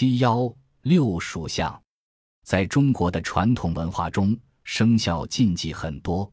[0.00, 0.48] 七幺
[0.82, 1.82] 六属相，
[2.44, 6.30] 在中国的传统文化中，生肖禁忌很多。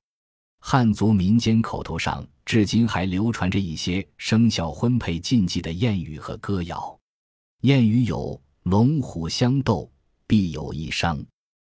[0.60, 6.96] 汉族民间口头上至今还流传着一些生肖婚配禁忌的谚语和歌谣。
[7.64, 9.92] 谚语有“龙虎相斗，
[10.28, 11.18] 必有一伤；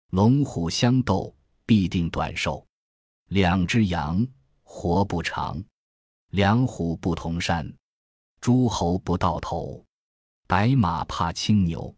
[0.10, 1.36] 龙虎相斗，
[1.68, 2.66] 必定短寿；
[3.28, 4.28] 两只羊，
[4.64, 5.64] 活不长；
[6.32, 7.64] 两虎不同山；
[8.42, 9.86] 诸侯不到头；
[10.48, 11.96] 白马怕青牛；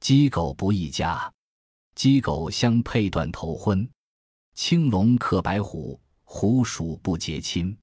[0.00, 1.32] 鸡狗不一家；
[1.94, 3.86] 鸡狗相配断头婚；
[4.54, 7.78] 青龙克白虎。”虎鼠不结亲，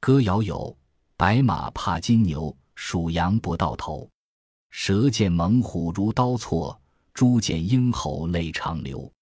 [0.00, 0.74] 歌谣有：
[1.18, 4.08] 白马怕金牛，属羊不到头；
[4.70, 6.80] 蛇见猛虎如刀错，
[7.12, 9.12] 猪见鹰猴泪长流。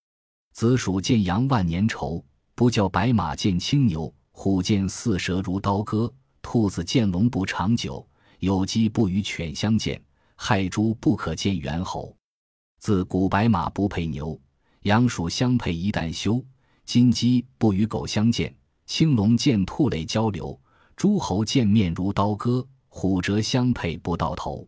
[0.52, 8.06] 子鼠见羊万年愁，不教白马见青牛；虎见四蛇如刀割，兔子见龙不长久。
[8.38, 10.00] 有鸡不与犬相见，
[10.44, 12.12] 害猪不可见猿猴。
[12.80, 14.36] 自古白马不配牛，
[14.80, 16.44] 羊鼠相配一旦休。
[16.84, 18.52] 金鸡不与狗相见，
[18.84, 20.60] 青龙见兔泪交流，
[20.96, 24.66] 诸侯见面如刀割，虎蛇相配不到头，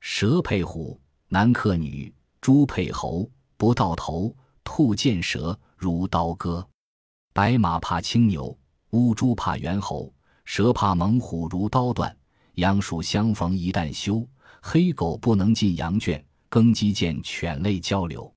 [0.00, 4.34] 蛇配虎男克女，猪配猴不到头，
[4.64, 6.66] 兔见蛇如刀割，
[7.34, 8.58] 白马怕青牛，
[8.92, 10.10] 乌猪怕猿猴，
[10.46, 12.16] 蛇怕猛虎如刀断，
[12.54, 14.26] 羊鼠相逢一旦休，
[14.64, 18.32] 黑狗不能进羊圈，耕鸡见犬类交流，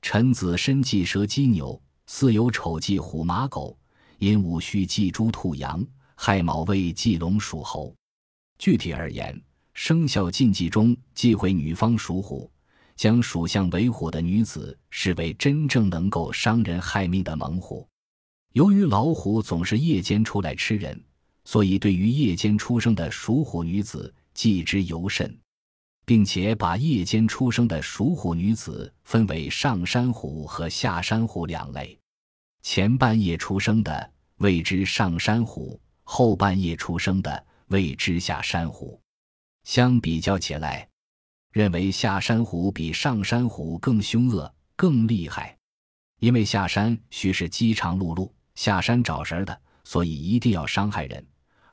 [0.00, 1.78] 臣子身忌蛇鸡牛。
[2.06, 3.76] 巳酉丑忌虎马狗，
[4.18, 7.92] 寅午戌忌猪兔羊，亥卯未忌龙属猴。
[8.60, 9.38] 具体而言，
[9.74, 12.48] 生肖禁忌中忌讳女方属虎，
[12.94, 17.86] 将属相为虎的女子视为真正能够伤人害命的猛虎。
[18.52, 21.04] 由于老虎总是夜间出来吃人，
[21.44, 25.36] 所以对于夜间出生的属虎女子忌之尤甚。
[26.06, 31.98] 并且把夜间出生的属虎女子分为上山虎和下山虎两类，
[32.62, 39.00] 前半夜出生的谓之上山虎，后半夜出生的谓之下山虎。
[39.64, 40.88] 相比较起来，
[41.50, 45.58] 认为下山虎比上山虎更凶恶、更厉害，
[46.20, 51.20] 因为下山须是饥肠辘辘下山找食的，所以一定要伤害人；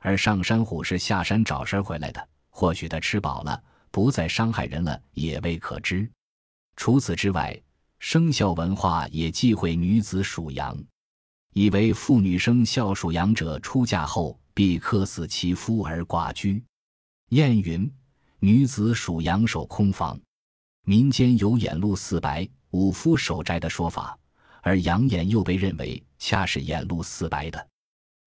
[0.00, 3.62] 而上山虎是下山找食回来的，或许他吃饱了。
[3.94, 6.10] 不再伤害人了，也未可知。
[6.74, 7.56] 除此之外，
[8.00, 10.76] 生肖文化也忌讳女子属羊，
[11.52, 16.60] 以为妇女生肖属羊者，出嫁后必克死其夫而寡居。
[17.30, 17.88] 谚云
[18.40, 20.20] ：“女子属羊守空房。”
[20.84, 24.18] 民间有眼露四白、五夫守宅的说法，
[24.60, 27.64] 而羊眼又被认为恰是眼露四白的，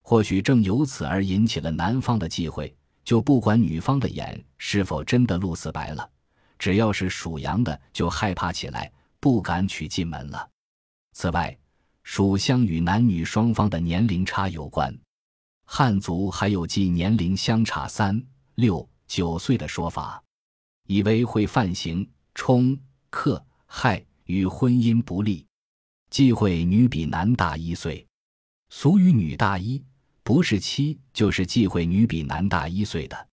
[0.01, 2.73] 或许正由此而引起了男方的忌讳。
[3.07, 6.11] 就不管女方的眼是否真的露死白了，
[6.59, 8.91] 只要是属羊的，就害怕起来，
[9.21, 10.49] 不敢娶进门了。
[11.13, 11.57] 此外，
[12.03, 14.93] 属相与男女双方的年龄差有关，
[15.63, 18.21] 汉族还有忌年龄相差三
[18.55, 20.21] 六九岁的说法，
[20.87, 22.77] 以为会犯刑、冲
[23.09, 25.47] 克害与婚姻不利，
[26.09, 28.05] 忌讳女比男大一岁，
[28.69, 29.81] 俗语“女大一”。
[30.27, 33.27] 不是妻，就是忌讳女比男大一岁的。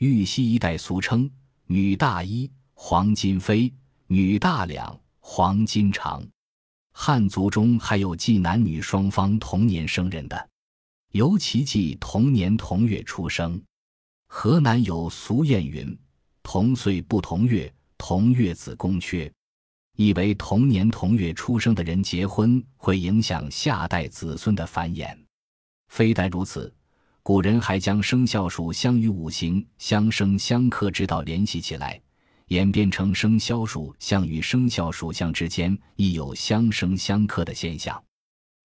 [0.00, 1.30] 玉溪一带俗称
[1.66, 3.72] “女大一，黄金飞；
[4.08, 6.26] 女大两，黄金长”。
[6.90, 10.48] 汉族中还有忌男女双方同年生人的，
[11.12, 13.62] 尤其忌同年同月出生。
[14.26, 15.96] 河南有俗谚云
[16.42, 19.32] ：“同岁不同月，同月子宫缺。”
[19.96, 25.16] 以为同年同月出生的人结婚会影响下代子孙的繁衍。
[25.88, 26.72] 非但如此，
[27.22, 32.00] 古人还将生肖属相与五行相生相克之道联系起来，
[32.48, 38.02] 演变成生肖属相与生肖属相之间亦有相生相克的现象。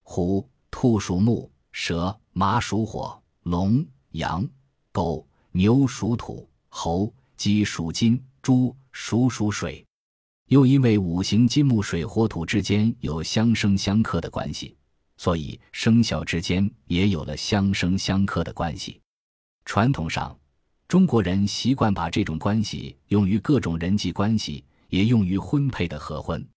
[0.04, 4.48] 虎、兔属木，蛇、马属火，龙、羊、
[4.92, 9.86] 狗、牛属土，猴、鸡属金，猪、鼠属水。
[10.48, 14.76] 又因为五行金木水火土之间有相生相克的关系。
[15.20, 19.02] 所以，生肖之间也有了相生相克的关系。
[19.66, 20.34] 传统上，
[20.88, 26.48] 中国人习惯把这种关系用于各种人际关系，也用于婚配的合婚。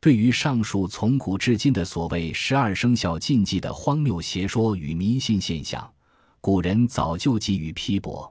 [0.00, 5.90] 对于上述从古至今的所谓十二生肖禁忌的荒谬邪说与迷信现象，
[6.42, 8.30] 古人早就给予批驳。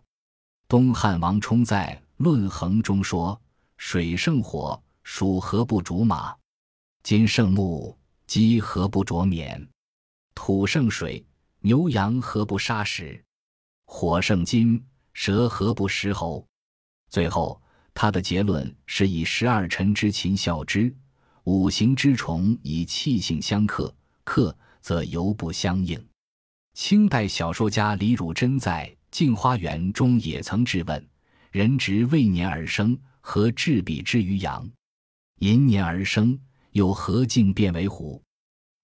[0.68, 3.42] 东汉王充在《论衡》中说
[3.78, 6.38] ：“水胜火，属何不主马；
[7.02, 7.98] 金胜木。”
[8.34, 9.70] 鸡何不啄冕？
[10.34, 11.24] 土胜水，
[11.60, 13.24] 牛羊何不杀食？
[13.86, 14.84] 火胜金，
[15.14, 16.44] 蛇何不食猴？
[17.12, 17.62] 最后，
[17.94, 20.92] 他的结论是以十二辰之禽效之，
[21.44, 26.04] 五行之虫以气性相克，克则犹不相应。
[26.74, 31.08] 清代小说家李汝珍在《镜花缘》中也曾质问
[31.54, 34.68] ：“人直未年而生，何至彼之于阳？
[35.38, 36.40] 寅年而生，
[36.74, 38.22] 又何竟变为虎？”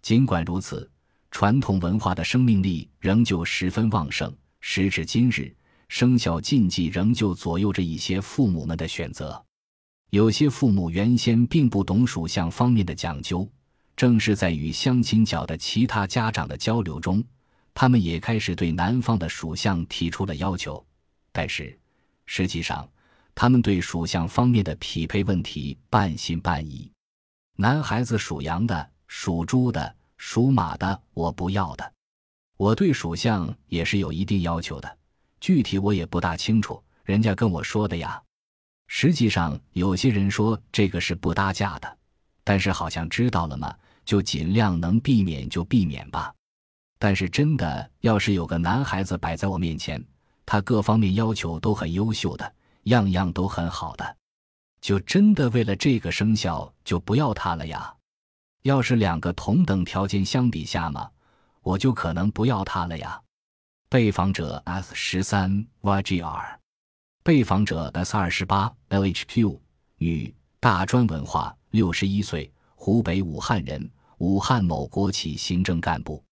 [0.02, 0.90] 尽管如此，
[1.30, 4.34] 传统文化的生命力仍旧十分旺盛。
[4.62, 5.54] 时至今日，
[5.90, 9.44] 生肖禁忌仍旧左右着一些父母们的选择。
[10.10, 13.48] 有些父母原先并不懂属相方面的讲究，
[13.96, 17.24] 正是在与相亲角的其他家长的交流中，
[17.74, 20.84] 他们也开始对男方的属相提出了要求。
[21.32, 21.78] 但是，
[22.26, 22.90] 实际上，
[23.36, 26.92] 他们对属相方面的匹配问题半信半疑。
[27.62, 28.90] 男孩子属羊的。
[29.12, 31.94] 属猪的、属马的，我不要的。
[32.58, 34.98] 我对属相也是有一定要求的，
[35.42, 38.22] 具体我也不大清楚，人家跟我说的呀。
[38.88, 41.98] 实际上，有些人说这个是不搭架的，
[42.44, 46.32] 但是好像知道了嘛，就尽量能避免就避免吧。
[47.00, 50.02] 但是真的要是有个男孩子摆在我面前，
[50.46, 52.54] 他各方面要求都很优秀的，
[52.84, 54.16] 样样都很好的，
[54.82, 57.94] 就真的为了这个生肖就不要他了呀。
[58.64, 61.10] 要是两个同等条件相比下嘛，
[61.62, 63.22] 我就可能不要他了呀。
[63.88, 66.58] 被访者 S 十三 YGR，
[67.24, 69.60] 被访者 S 二十八 LHQ，
[69.98, 76.24] 女，大专文化，六十一岁，湖北武汉人，武汉某国企行政干部。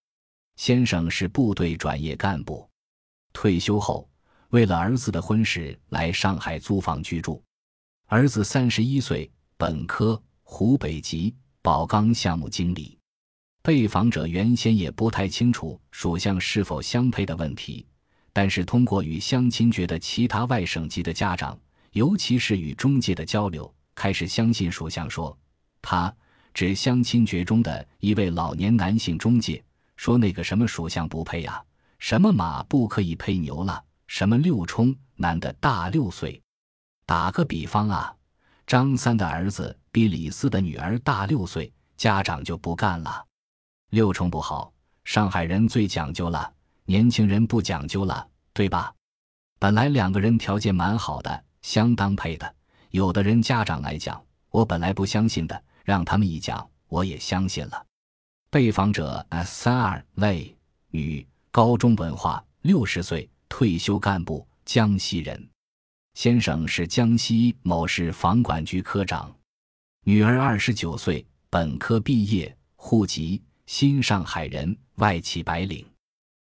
[0.56, 2.68] 先生是部队转业干部，
[3.32, 4.08] 退休后
[4.50, 7.42] 为了儿子的婚事来上海租房居住。
[8.10, 11.34] 儿子三十一岁，本科，湖北籍。
[11.60, 12.96] 宝钢项目经理，
[13.62, 17.86] 被访者原先也不太清楚属相是否相配的问题，
[18.32, 21.58] 但是通过与相亲觉的其他外省籍的家长，
[21.92, 25.38] 尤其是与中介的交流，开始相信属相说。
[25.82, 26.10] 他
[26.54, 29.62] 指相亲角中的一位老年男性中介
[29.96, 31.62] 说：“那个什么属相不配呀，
[31.98, 36.40] 什么马不可以配牛了，什么六冲男的大六岁。
[37.08, 38.14] 打个比方啊。”
[38.68, 43.24] 张三的儿子比李四的女儿大六岁，家长就不干了。
[43.88, 44.70] 六重不好，
[45.04, 46.52] 上海人最讲究了，
[46.84, 48.94] 年轻人不讲究了，对吧？
[49.58, 52.54] 本来两个人条件蛮好的，相当配的。
[52.90, 57.86] 有的人家长来讲，我本来不相信的，让他们一讲，我也相信了。
[58.50, 60.54] 被访者 S 三二类
[60.90, 65.48] 女，高中文化，六十岁，退休干部，江西人。
[66.18, 69.32] 先生是江西某市房管局科长，
[70.02, 75.86] 女儿二十九岁，本科毕业，户籍新上海人，外企白领。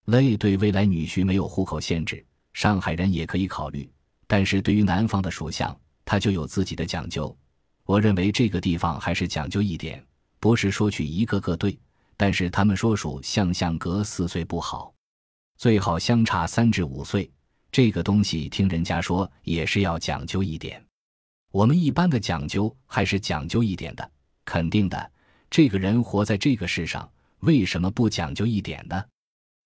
[0.06, 2.24] 类对未来女婿没有户口限制，
[2.54, 3.90] 上海人也可以考虑。
[4.28, 5.76] 但是对于男方的属相，
[6.06, 7.36] 他就有自己的讲究。
[7.86, 10.06] 我认为这个地方还是讲究一点，
[10.40, 11.76] 不是说娶一个个对，
[12.16, 14.94] 但是他们说属相相隔四岁不好，
[15.58, 17.28] 最好相差三至五岁。
[17.76, 20.82] 这个东西听人家说也是要讲究一点，
[21.52, 24.12] 我们一般的讲究还是讲究一点的，
[24.46, 25.12] 肯定的。
[25.50, 29.04] 这个人活在这个世上，为什么不讲究一点呢？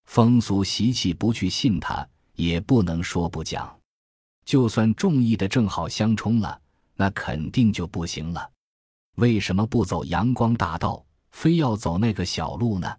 [0.05, 2.03] 风俗习气不去信他，
[2.33, 3.79] 也不能说不讲。
[4.43, 6.59] 就算众意的正好相冲了，
[6.95, 8.49] 那肯定就不行了。
[9.17, 12.91] 为什么不走阳光大道，非要走那个小路呢？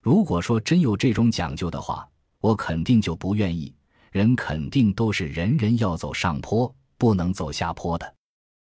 [0.00, 2.08] 如果说真有这种讲究的话，
[2.40, 3.74] 我肯定就不愿意。
[4.10, 8.14] 人肯定都是人人要走上坡，不能走下坡的。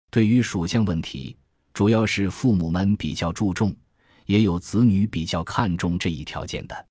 [0.10, 1.38] 对于属相问题，
[1.74, 3.75] 主要是父母们比较注重，
[4.25, 6.88] 也有子女比较看重这一条件的。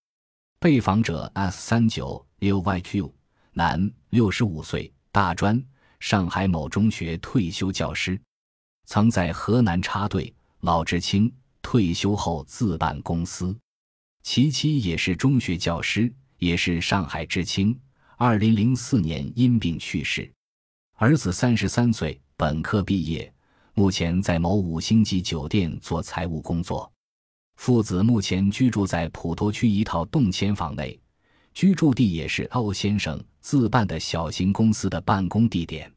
[0.58, 3.10] 被访者 S 三九六 YQ
[3.52, 5.62] 男，六十五岁，大专，
[5.98, 8.20] 上海某中学退休教师，
[8.86, 10.34] 曾在河南插队。
[10.60, 13.58] 老知青退休后自办公司，
[14.22, 17.80] 其妻也是中学教师，也是上海知青。
[18.22, 20.30] 二零零四年因病去世，
[20.96, 23.32] 儿子三十三岁，本科毕业，
[23.72, 26.92] 目前在某五星级酒店做财务工作。
[27.56, 31.00] 父子目前居住在普陀区一套动迁房内，
[31.54, 35.90] 居住地也是欧先生自办的小型公司的办公地点。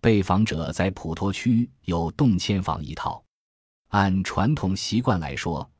[0.00, 3.22] 被访者在普陀区有动迁房一套，
[3.90, 5.70] 按传统习惯来说，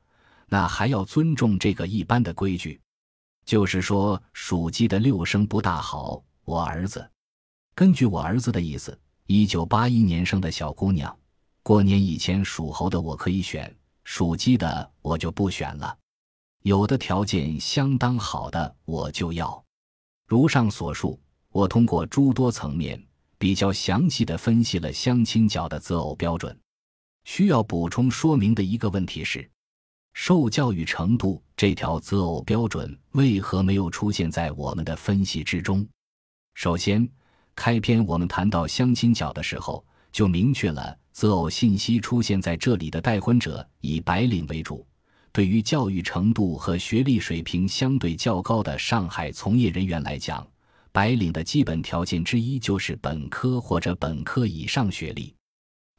[0.47, 2.79] 那还要尊重这个一般的规矩。
[3.45, 6.23] 就是说，属鸡的六生不大好。
[6.45, 7.09] 我儿子，
[7.73, 11.17] 根据我儿子的意思，一九八一年生的小姑娘，
[11.61, 13.73] 过年以前属猴的我可以选，
[14.03, 15.97] 属鸡的我就不选了。
[16.63, 19.63] 有的条件相当好的我就要。
[20.27, 21.19] 如上所述，
[21.49, 23.01] 我通过诸多层面
[23.37, 26.57] 比较详细的分析了相亲角的择偶标准。
[27.25, 29.49] 需要补充说明的一个问题是，
[30.13, 35.85] 受教育程度这条择偶标准为何没有出现在我们的分析之中？
[36.53, 37.07] 首先，
[37.55, 44.85] 开篇我们谈到相亲角的时候，就明确了择偶信息出现在这里的待婚者以白领为主。
[45.31, 50.47] 对于教育程度和学历水平相对较高的上海从业人员来讲，
[50.91, 55.33] 白领的基本条件之一就是本科或者本科以上学历。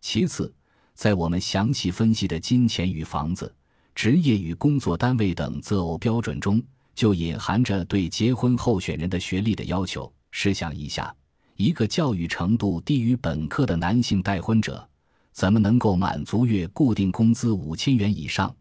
[0.01, 0.55] 其次，
[0.95, 3.53] 在我们详细分析的金钱与房子、
[3.95, 6.63] 职业与工作单位等择偶标准中，
[6.95, 10.13] 就隐含着对结婚候选人的学历的要求。
[10.31, 11.15] 试想一下，
[11.57, 14.87] 一个教育程度低于本科的男性待婚者，
[15.33, 18.55] 怎么能够满足月固定工资五千元以上？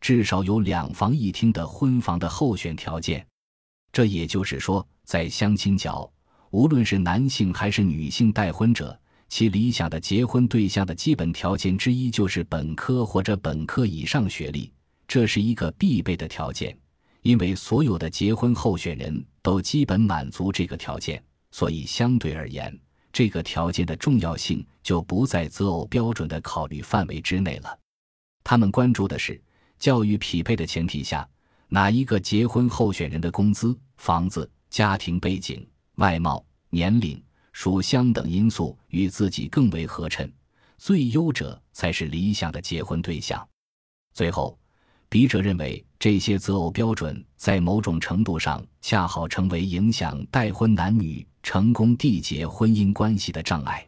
[0.00, 3.26] 至少有两房一厅的婚房的候选条件，
[3.92, 6.10] 这也就是说，在相亲角，
[6.50, 14.72] 无论是男性还是女性待婚者，其理想的结婚对象的基本条件之一就是本科或者本科以上学历，
[15.08, 16.78] 这是一个必备的条件。
[17.22, 22.78] 因为所有的结婚候选人都基本满足这个条件，所以相对而言，
[23.12, 27.78] 这个条件的重要性就不在择偶标准的考虑范围之内了。
[28.44, 29.42] 他们关注的是。
[29.78, 31.24] 教育匹配的前提下，
[31.68, 35.64] 哪一个结婚候选人的工资、房子、家庭背景、
[35.98, 37.22] 外貌、年龄、
[37.52, 40.28] 属相等因素与自己更为合衬，
[40.78, 43.48] 最优者才是理想的结婚对象。
[44.12, 44.58] 最后，
[45.08, 53.86] 笔者认为这些择偶标准在某种程度上恰好成为影响待婚男女成功缔结婚姻关系的障碍。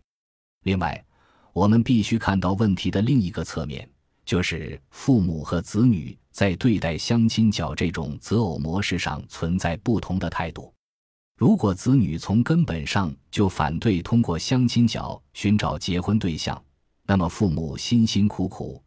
[0.64, 1.04] 另外，
[1.52, 3.88] 我们必须看到问题的另一个侧面。
[4.22, 10.72] 就是父母和子女在对待相亲角这种择偶模式上存在不同的态度。
[11.36, 16.62] 如果子女从根本上就反对通过相亲角寻找结婚对象，
[17.06, 18.80] 那么父母辛辛苦苦、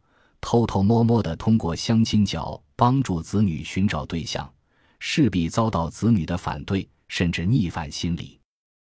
[0.44, 4.52] 偷偷摸摸的通过相亲角帮助子女寻找对象，
[5.00, 8.38] 势必遭到子女的反对，甚至逆反心理。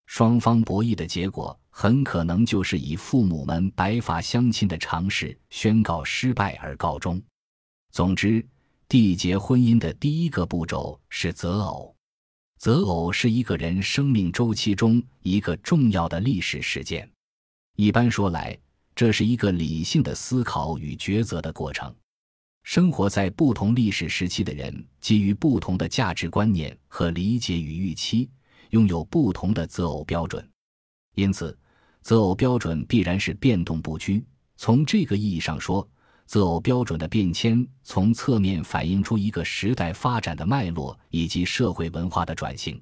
[0.07, 1.57] 双方博弈的结果。
[1.79, 7.21] 很可能就是以父母们白发相亲的尝试宣告失败而告终。
[7.91, 8.43] 总之，
[8.89, 11.95] 缔结婚姻的第一个步骤是择偶。
[12.57, 17.07] 择偶是一个人生命周期中一个重要的历史事件。
[17.75, 18.57] 一般说来，
[18.97, 21.93] 这是一个理性的思考与抉择的过程。
[22.63, 28.27] 生活在不同历史时期的人，基于不同的价值观念和理解与预期，
[28.71, 30.43] 拥有不同的择偶标准。
[31.13, 31.55] 因此，
[32.01, 34.25] 择偶标准必然是变动不居。
[34.55, 35.87] 从这个意义上说，
[36.25, 42.81] 择偶标准的变迁从侧面反映出一个时代发展的脉络以及社会文化的转型。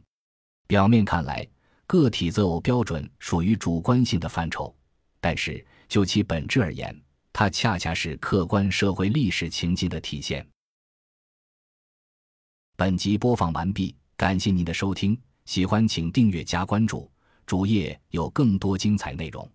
[0.65, 1.45] 表面看来，
[1.86, 4.74] 个体择偶标准属于主观性的范畴，
[5.19, 7.00] 但是就其本质而言，
[7.32, 10.46] 它恰恰是客观社会历史情境的体现。
[12.75, 17.10] 本集播放完毕，感谢您的收听，喜欢请订阅加关注。
[17.46, 19.54] 主页有更多精彩内容。